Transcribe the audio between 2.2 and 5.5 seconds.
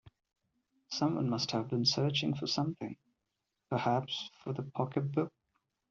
for something— perhaps for the pocket-book.